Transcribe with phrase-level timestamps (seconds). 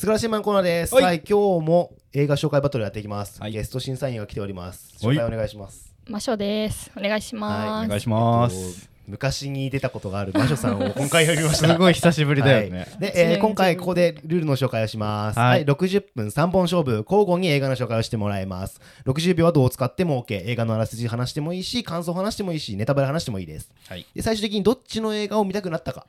[0.00, 0.94] つくらしんまんコーナーです。
[0.94, 3.38] はいはい、今日も映画紹介バトルやっていきます。
[3.38, 4.94] はいゲスト審査員が来ております。
[5.04, 5.94] はい紹介お願いします。
[6.08, 6.90] マショです。
[6.96, 7.84] お願いします。
[7.84, 8.84] お願いしまえっす。
[8.86, 11.68] と昔に出たことがある 魔女さんを今回呼びました。
[11.68, 12.78] すごい久しぶりだよね。
[12.78, 15.38] はいで、えー今回ここでルールの紹介をします。
[15.38, 18.80] は、はいい60分3本勝負、交互に映画の紹介をしてもらいます。
[19.04, 20.48] 60秒はどう使っても OK。
[20.48, 23.70] 映画のあらすじ話してもいいし、感想話してもいいし、ネタバレ話してもいいです。
[23.86, 24.06] はい。
[24.14, 26.06] で、最終的にどっちの映画を見たくなったか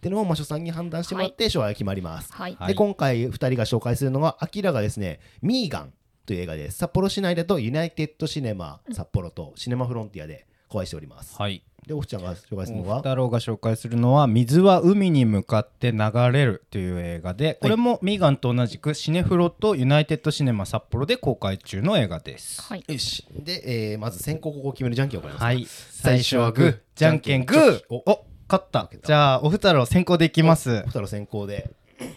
[0.00, 2.32] っていうのを魔女さんに判断してもらって勝敗が決まります。
[2.32, 2.56] はい。
[2.58, 5.92] はいで今回2人が紹介するのはアキラがですね「ミーガン」
[6.24, 11.62] という映画です札幌市内だとユナイテッドシネマ札幌とシネマフロンティアで公開しております、はい。
[11.86, 12.98] でおふちゃんが紹介するのは？
[12.98, 15.98] 太郎が紹介するのは「水は海に向かって流
[16.32, 22.62] れる」という映画でこれもミーガンと同じくシネフロとユナイテッドシネマ札幌で公開中の映画です。
[22.62, 22.84] はい。
[22.86, 25.66] よしで、えーまず先行後攻を決めるじゃんけんを行います、はい。
[25.66, 27.82] 最初はグー、じゃんけんグー。
[27.88, 30.74] おお、勝ったじゃあ、おふたろう先行でいきますお。
[30.86, 32.08] 二人先行でじゃ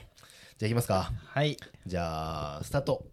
[0.63, 1.57] あいきますかはい。
[1.85, 3.05] じゃあスタート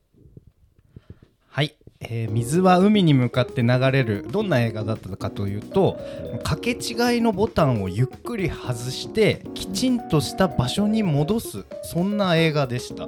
[1.49, 5.99] はい、えー水は海に向かって流れるどんな映画だったかというと
[6.45, 13.07] 掛け違いのボタンをゆっくり外してきちんとした場所に戻すそんな映画でした。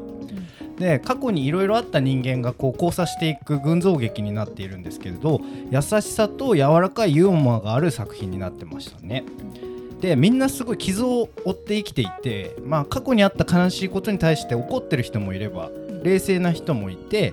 [0.78, 9.24] で過去にいろいろあった人間がこう交差していく群像劇になっているんですけれど優しさと柔らかいユーモアがある作品になってましたね。
[10.02, 15.70] でみんなすごい傷を負って生きていて、まあ、過去にあった悲しいことに対して怒ってる人もいれば
[16.02, 17.32] 冷静な人もいて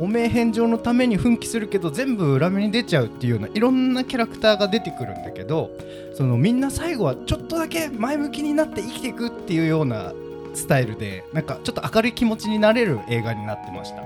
[0.00, 5.70] お名返上のために奮起するけど全部裏目に出ちゃうっていうようないろんなキャラクターが出てくるんだけど
[6.14, 10.12] そのみんな最後はちょっとだけ前向きになって生きていくっていうような
[10.54, 14.02] スタイルでなんかちょっと明るい気持ちになれる映画になってました。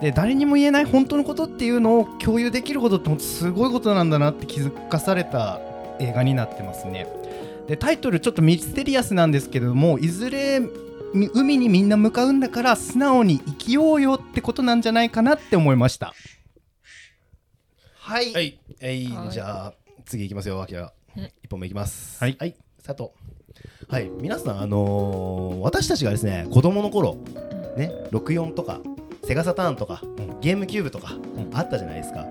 [0.00, 5.58] で誰にも言えない本当のことっていうのを共有できることってすごいことなんだなって気づかされた
[6.00, 7.06] 映画になってますね。
[7.66, 10.60] でタイトルちょっとミステリアスなんですけれどもいずれ
[11.12, 16.14] み海にみんな向かうんだから素直に生きようよってことなんじゃないかなって思いました。
[17.98, 19.30] はい、はい、えいはい。
[19.30, 20.62] じゃあ次いきますよ。
[20.62, 21.24] アキラうん。
[21.42, 22.22] 一本目いきます。
[22.22, 22.36] はい。
[22.38, 22.54] はい。
[22.78, 23.14] スタート
[23.88, 24.08] はい。
[24.20, 27.16] 皆さんあのー私たちがですね子供の頃
[27.76, 28.80] ね64とか
[29.24, 30.40] セガサターンとか、ん。
[30.40, 31.50] ゲームキューブとか、ん。
[31.52, 32.26] あったじゃないですか。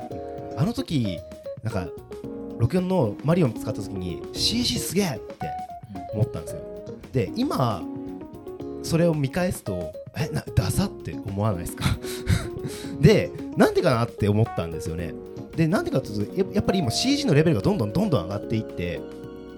[0.58, 1.20] あの時
[1.64, 1.88] なんか
[2.60, 5.36] 64のマリオン使った時に CG すげえって
[6.14, 6.62] 思ったんですよ。
[7.14, 7.82] で今
[8.84, 11.86] それを見返すとえなダサって思わないですか？
[13.02, 15.14] でなんでかなって思ったんですよね。
[15.56, 19.00] でなんでかというとやっぱり今 CG のレベルがどんどんどんどん上がっていって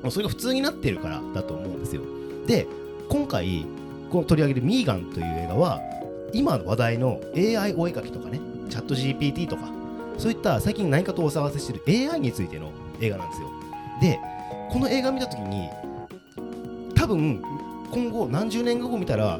[0.03, 2.01] もうそれが普通になってるからだと思うんですよ。
[2.45, 2.67] で
[3.09, 3.65] 今回
[4.11, 5.81] こう取り上げる「ミーガン」という映画は
[6.33, 9.63] 今の話題の AI お絵描きとかねチャット GPT とか
[10.17, 12.71] そういった最近何かとお騒がせしてる AI についての
[13.01, 13.47] 映画なんですよ。
[14.01, 14.19] で
[14.69, 15.69] この映画見た時に
[16.95, 17.41] 多分
[17.91, 19.39] 今後何十年後見たら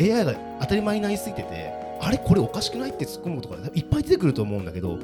[0.00, 2.18] AI が当たり前になりすぎててあれ？
[2.18, 4.98] これおかしくないって突っ込むことがいっぱい出てくると思うんだけど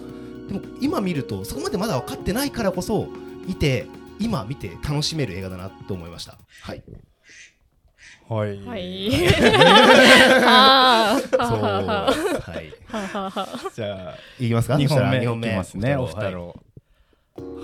[0.48, 3.08] でも今見るとそこまでまだ分かってないからこそ
[3.46, 3.86] 見て
[4.18, 6.36] 今見て楽しめる映画だなと思いました。
[6.62, 6.82] はい。
[8.28, 8.60] はい。
[8.64, 9.08] はい。
[10.42, 12.12] ははあは
[12.52, 12.72] はい
[13.74, 15.48] じゃあいきますか？2本目2い本目。
[15.50, 16.60] きますねおふたろう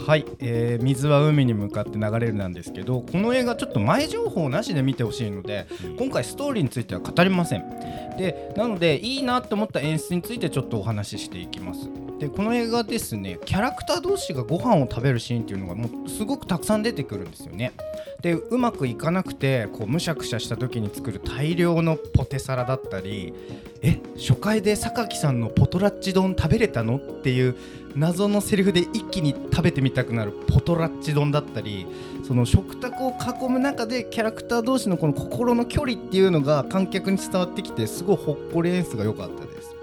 [0.07, 5.67] はい、えー水は海に向かって流れるなんですけどこの映画ちょっと前情報なしで見てほしいので
[5.99, 7.69] 今回ストーリーについては語りません。
[8.17, 11.91] でなのでいいなと思った演出についてちょっとお話ししていきます。
[12.19, 17.73] でこの映画ですねキャラクター同士がご飯を食べるシーンっていうのがもうすごくたくさん出てくるんですよね
[18.21, 23.33] でうまくいかなくてこうむしゃくしゃした時に作る大量のポテサラだったり
[23.81, 27.57] え初回で榊さんのポトラッチ丼食べれたのっていう
[27.95, 31.87] 謎のセリフで一気に食べてみたくなるポトラッチ丼だったり
[32.27, 39.77] その食卓を囲む中でキャラクター同士のこの心の距離っていうのが観客に伝わってきてすごいほっこり演出が良かったです。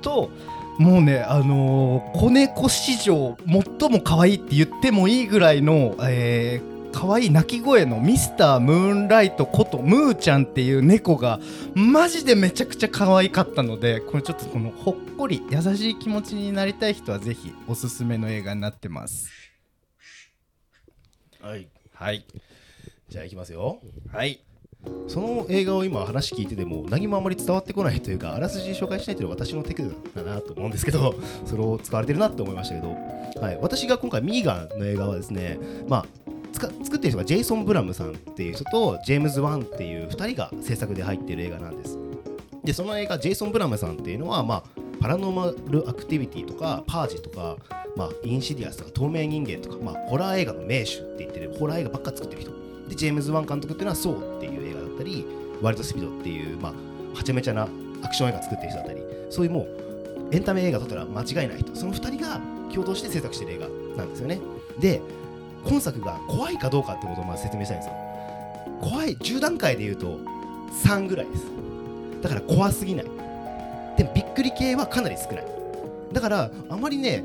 [0.00, 0.30] と
[0.78, 11.40] もうねあのー子猫史上最も可愛いって言ってもいいぐらいの、えー可愛い鳴き声のミスタームーンライトことムーちゃんっていう猫が
[11.74, 19.28] マジでめちゃくちゃ可愛かったのでこれちょっとこのほっこり優しい気持ちになりたい人はぜひおすすめの映画になってます。
[21.42, 21.68] はい。
[21.92, 22.24] はい。
[23.10, 23.78] じゃあいきますよ。
[24.10, 24.40] はい。
[25.06, 31.14] その映画を今話聞いてても何もあまり伝わってこないというかあらすじ紹介しないというのは私のテクだなと思うんですけど
[31.44, 32.96] それを使われてるなと思いましたけど、
[33.40, 35.58] はい、私が今回ミーガンの映画はですね
[35.88, 36.25] まあ
[36.96, 41.98] 作ってる人がジェイソン・ブラムさんっていう人とジェームズ・ワンっていう2人が制作で入っている映画なんです
[42.64, 44.62] でその映画ジェイソン・ブラムさんっていうのはまあ
[45.00, 47.56] パラノーマルアクティビティとかパージとか、
[47.96, 52.50] まあ、インシディアスとか透明人間とか、まあ、ホラー映画の名手って言ってるホラー映画ばっか作ってる人
[52.88, 55.26] でジェームズ・ワン監督っていうのは「ソー」っていう映画だったり
[55.60, 56.72] 「ワイルド・スピード」っていう、まあ、
[57.14, 57.68] はちゃめちゃな
[58.02, 59.68] アクション映画作ってる人だったりそういうもう
[60.32, 62.40] エンタメ映画撮ったら間違いない人その2人が
[62.72, 64.40] 共同して制作してる映画なんですよね。
[64.80, 65.00] で
[65.66, 67.94] 今作が怖いかどうかってことをまず説明したいんですよ。
[68.80, 70.18] 怖い10段階で言うと
[70.84, 71.46] 3ぐらいです。
[72.22, 73.06] だから怖すぎない。
[73.96, 75.44] でもびっくり系はかなり少ない。
[76.12, 77.24] だからあまりね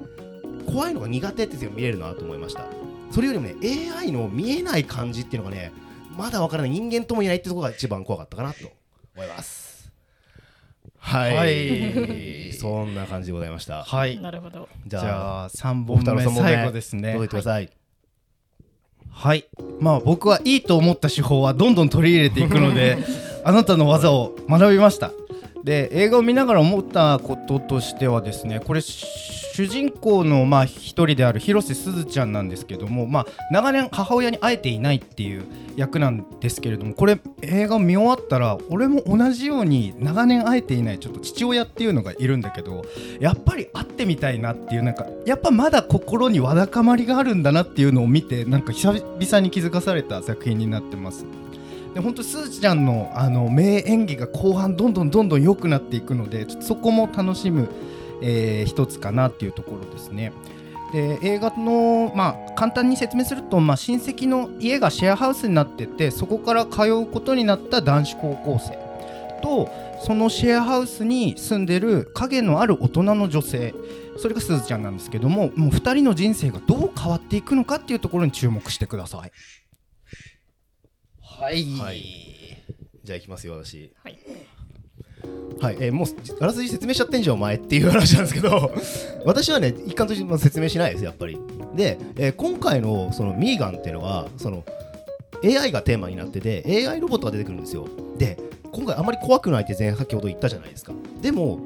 [0.66, 2.66] 怖いのが苦手っていうのが見れるなと思いました。
[3.12, 3.56] それよりもね
[3.96, 5.72] AI の見えない感じっていうのがね
[6.18, 6.72] まだわからない。
[6.72, 8.60] 人間とも言えないってところが一番怖かったかなと。
[9.16, 9.92] 思います。
[10.98, 12.54] はい、はい。
[12.54, 13.84] そんな感じでございました。
[13.84, 14.20] はい。
[14.20, 14.70] なるほど。
[14.88, 17.14] じゃあじゃあ3お本目最後ですね。
[17.14, 17.81] 届いてください、はい
[19.80, 22.98] まあ僕はいいと思った手法はどんどん取り入れていくので
[23.44, 25.12] あなたの技を学びました。
[25.64, 28.82] で映画を見ながら思ったこととしてはですねこれ
[29.54, 35.44] 主人公のまあ一人である広瀬すずちゃんなんですけども、まあ、長年母親に会えていないっていう
[35.76, 42.86] 役なんですけれどもこれ映画見終わったら俺も同じように長年会えていないちょっと父親っていうのがいるんだけど
[43.20, 51.26] やっぱり会ってみたいなっていうなんかやっぱまだ心にわだかまりがあるんだなっていうのを見てなんか久々に気づかされた作品になってます。
[51.94, 57.68] で本当すずちゃんのあの名演技が後半どんどんどんどん良くなっていくのでちょっとそこも楽しむ、
[58.22, 60.34] えー一つかなっていうところですね。
[60.92, 68.78] で映画の、まあ、簡単に説明すると、まあ、親戚の家がシェアハウスになっててそこから通うことになった男子高校生
[69.42, 69.70] と
[70.06, 73.74] そのシェアハウスに住んでる影のある大人の女性
[74.18, 79.32] それがすずちゃんなんですけどももう2人の人生がどう変わっていくのかっていうところに注目してください。
[81.22, 82.04] はい、はい
[83.04, 84.20] じゃあいきますよ私はい。
[85.62, 86.08] はい、えーもう
[86.40, 88.72] あらすじ説明しちゃってんじゃんお前っていう話なんですけど
[89.26, 91.38] 私はね一貫として説明しないですやっぱり。
[91.76, 94.64] で、えー今回のそのミーガンっていうのはその
[95.44, 97.88] AI がテーマになってて AI ロボットが出てくるんですよ。
[98.18, 98.38] で
[98.72, 100.94] 今回あまり怖くないって前先ほど言ったじゃないですか。
[101.22, 101.60] でも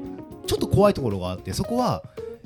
[0.46, 2.02] ちょっと怖いところがあってそこは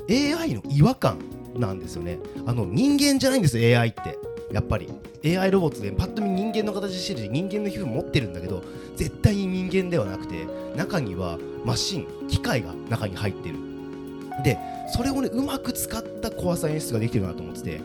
[0.09, 1.19] AI の違和感
[1.57, 2.19] なんですよね。
[2.47, 4.19] あの人間じゃないんです AI って。
[4.53, 4.89] やっぱり。
[5.23, 8.63] AI ロボットでパッと見間の形してるし人間の皮膚持ってるんだけど
[8.97, 10.47] 絶対に人間ではなくて
[10.77, 13.57] 中にはマシン機械が中に入ってる。
[14.45, 14.59] で
[14.95, 17.81] それをねうまく使った怖さ演出ができてるなと思ってて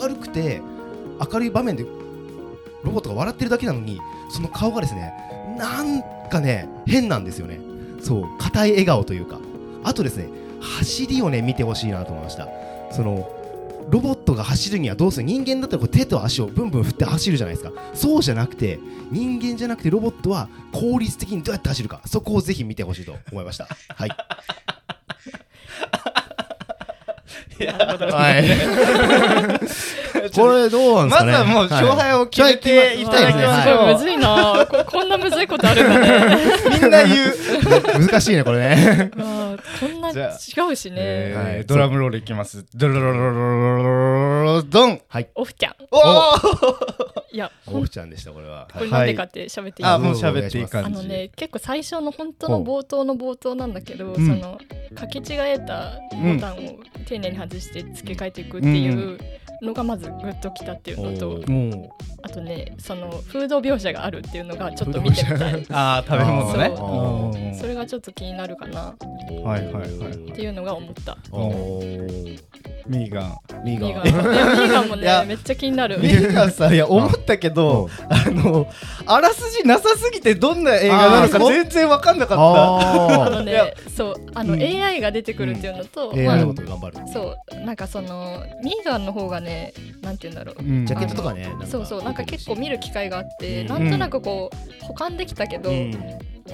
[0.00, 0.60] 明るくて
[1.32, 1.84] 明るい場面で
[2.82, 4.00] ロボットが笑ってるだけなのに
[4.30, 5.12] その顔がですね
[5.56, 7.60] なんかね変なんですよね。
[8.00, 9.38] そう硬い笑顔というか。
[9.82, 10.28] あとですね
[10.60, 12.48] 走りをね見てほしいなと思いました。
[12.90, 13.30] その
[13.88, 18.78] ロボトが走るにはどうする人間だったらこう手と足をブンブン振って走るじゃないですかそうじゃなくて
[19.10, 24.10] 人間じゃなくてロボットは効率的にどうやって走るかそこをぜひ見てほしいと思いましたはい
[27.66, 28.06] なるほど。
[28.06, 28.44] はい。
[30.34, 31.32] これどうなんですかね？
[31.32, 34.66] まずはもう勝敗を決めていただきましすごいむょずいな。
[34.70, 36.36] ここんなむずいことあるんだね。
[36.66, 36.70] う。
[36.80, 37.34] みんな言う。
[38.08, 39.10] 難しいねこれね。
[39.80, 41.64] こんな違うしね。
[41.66, 42.64] ドラムロールいきます。
[42.74, 45.00] ドロロロロロロロドン。
[45.08, 45.28] はい。
[45.34, 45.74] オフちゃん。
[45.90, 48.66] おーいや、オフちゃんでしたこれは。
[48.72, 51.02] これなんでかって喋っていいあ、あもう喋っていい感じ。
[51.02, 54.58] のね、結構最初の本当の冒頭の冒頭なんだけど、んその
[54.96, 56.80] かけ違えたボタンを
[57.10, 59.18] 丁寧に外して付け替えていくっていう
[59.62, 61.50] のがまずグッときたっていうのと、おー。
[61.50, 65.54] もあとね、そのフード描写があるっていうのがちょっと見てみたい。
[65.54, 66.72] う、 あー、食べ物ね。
[66.76, 68.94] そううんそれがちょっと気になるかな
[69.44, 69.86] はいはいはい
[70.30, 71.16] っていうのが思った。
[71.30, 72.40] おー
[72.86, 73.38] ミーガン。
[73.64, 74.04] ミーミーガン。
[74.04, 76.00] ミーガンもね、めっちゃ気になる。
[76.00, 78.66] ミーガンさ、いや、思ったけど、あの、
[79.06, 86.24] あらすじなさすぎてどんな映画なのか全然わかんなかっああのね、そう、あの、うん AI が出てくるっていうのと、ー。
[86.24, 86.96] ま AI あのこと頑張る。
[87.12, 89.72] そう、なんかそのミーガンの方がね、
[90.02, 90.62] なんて言うんだろうた。。
[90.62, 91.44] うんジャケットとかね。
[91.44, 93.66] なんかそうそうなんか結構見る機会があって、うん。
[93.68, 95.92] なんとなくこう保管できたけど、うん。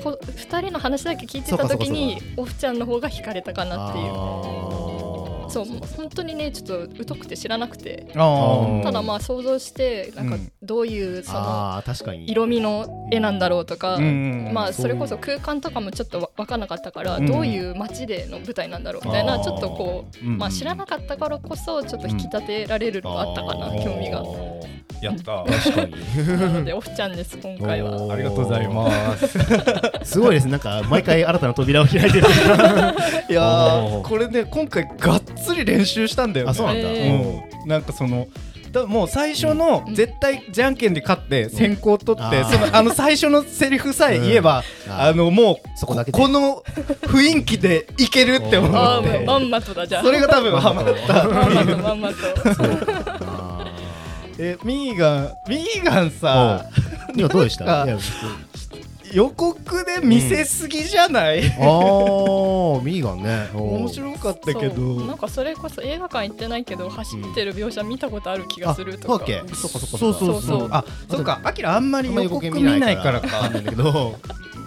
[0.03, 5.27] こ2人の話だけ聞いてた時にオフちゃんの方が惹かれたかなっていう。
[5.49, 5.65] そう
[5.97, 8.09] 本当にねちょっと疎くて知らなくて。
[8.13, 10.53] ただまあ想像してなんかうん。
[10.61, 11.83] どういうその。
[12.27, 17.27] 色味の絵なんだろうとか、うんまあそれこそ空間とかもちょっとわ分かんなかったから、うん。
[17.27, 24.23] どういう街での舞台なんだろうみたいなちょっとこう、うんまあ、知らなかったからこそちょっと引き立てられるのがあったかな、興味が。
[25.01, 25.45] やった。
[25.51, 26.41] 確かに。
[26.41, 28.13] なのでオフちゃんです今回は。
[28.13, 29.39] ありがとうございます。
[30.05, 30.49] すごいです。
[30.49, 32.27] なんか毎回新たな扉を開いてる。
[33.29, 36.89] いやおーーこれね今回がっつり練習したんだよねあ、そうなんだ。
[36.89, 38.27] えうん、なんかその
[38.77, 46.63] だもう最初のうん絶対じゃんけんで勝って先行取って、そのあの最初のセリフさえ言えば、うんあのもうそこだけでこの
[47.03, 50.03] 雰囲気でいけるって思あってーまんまとだじゃあ。
[50.03, 52.17] それが多分ハマったまんまとまんまと。
[54.39, 57.83] あえミーガンミーガンさーいやどうでした？
[57.83, 57.99] あいや
[59.13, 63.49] 予告で見せすぎじゃない、 あーミーガンね。
[63.55, 65.07] 面白かったけそう。
[65.07, 69.99] なんどかそれこそ映画館行ってないけど走ってる描写見たことある気がするとか、うだっけそっかそっか。
[69.99, 71.41] そうそうそそううあそうか。
[71.45, 73.21] あきらあんまり予告告見ないから。
[73.21, 74.17] わかんだけど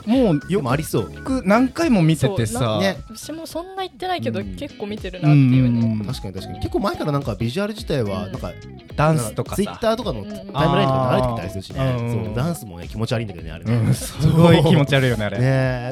[0.10, 1.12] もう予でもありそう。
[1.12, 2.80] 告何回も見ててさ。
[2.80, 2.98] ね。
[3.10, 4.56] 私もそんな行ってないけど、うん。
[4.56, 6.60] 結構見てるなっていうね、うん確かに確かに。
[6.60, 8.32] 結構前からなんかビジュアル自体はうん。
[8.32, 8.52] なんか
[8.96, 12.24] ダンスとかツイッさターとかのうんタイムラインとか流れてきたりするしね。
[12.26, 13.74] そうダンスもね気持ち悪いんだけどねあれね。
[13.76, 13.94] うん。
[13.94, 15.38] すごい気持ち悪いよねあれ。
[15.38, 15.44] ね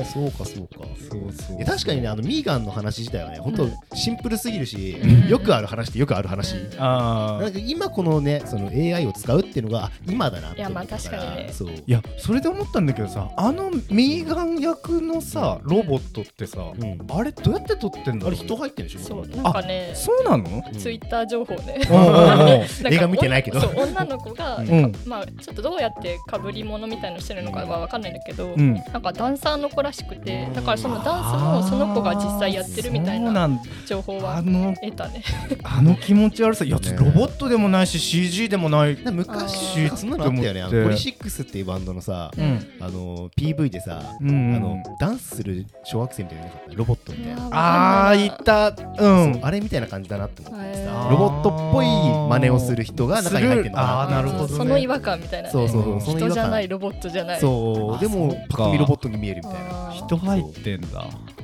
[0.02, 0.86] えそうかそうか。
[1.10, 1.66] そうそう。
[1.66, 3.74] 確かにねあのミーガンの話自体はね本当うん。
[3.94, 5.30] シンプルすぎるしうん。
[5.30, 6.56] よくある話ってよくある話。
[6.56, 11.24] なんか今このねその AI を使うっていうのがあ今だなっていやまあ思ったから。
[11.24, 11.54] 確かにね。
[11.54, 11.70] そう。
[11.70, 16.98] いやそれで思ったんだけどさあのミーガン役のさロボットってさ、うん。
[17.10, 19.00] あれどうやって撮ってんだろうあれ人入ってるでしょ？
[19.00, 20.64] そうなんかねそうなの？
[20.66, 20.78] うん。
[20.78, 21.82] ツイッター情報ね
[22.90, 23.60] 映画見てないけど。
[23.76, 24.94] 女の子が、うん。
[25.06, 28.74] まあちょっとどうやってかぶり物みたいのしてるのかはわかんないんだけど、うん。
[28.76, 33.50] なんかダンサーの子らしくてだからそのダンスもその子が実際やってるみたいな
[33.86, 35.24] 情報はあの得たね。
[35.64, 44.54] あの気持ち悪さいやねロボットでもないし CG でもない昔そんなのあったよねポリシックスっていうバンドのさうんあの PV でさあうん。
[44.60, 46.75] のダンスする小学生みたいななかった？
[46.75, 47.48] ロボットみたいな。
[47.51, 48.68] ああいた。
[48.70, 49.39] うそんう。
[49.44, 51.10] あれみたいな感じだなって思ってへさー。
[51.10, 54.01] ロボットっぽい真似をする人が中に入ってるのかな。
[54.04, 54.58] あーなるほどね。
[54.58, 55.96] その違和感みたいな、ね、そうそうそうう。
[55.98, 57.38] んそ人じゃないロボットじゃない。
[57.38, 58.00] あそう。
[58.00, 59.92] でもパッと見ロボットに見えるみたいな。
[59.94, 60.88] 人入ってんだ。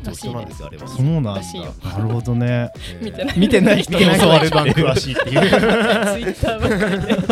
[0.04, 0.88] そう人なんですよあれは。
[0.88, 1.32] そうなんだ。
[1.34, 2.70] なるほどね。
[3.02, 3.40] 見てない。
[3.40, 5.40] 見てない人見てない人はあれ番番詳しいっていう。
[5.50, 7.24] ツイッターばっかりで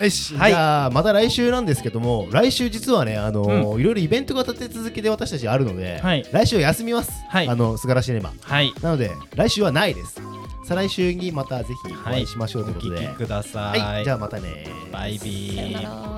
[0.00, 0.50] よし、はい。
[0.50, 6.26] じゃあまた来週なんですけども来週実はねあのーいろいろイベントが立て続けで私たちあるので、はい。
[6.32, 7.48] 来週は休みます、はい。
[7.48, 8.72] あの素晴らしいネマはい。
[8.82, 10.20] なので来週はないです。
[10.64, 15.56] 再来週にまたぜひお会いしましょうということで、お聞きくださはい、じゃあまたねバイビー。
[15.56, 16.15] さよなら